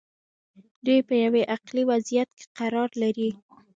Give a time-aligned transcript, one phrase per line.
[0.85, 3.29] دوی په یوه عقلي وضعیت کې قرار لري.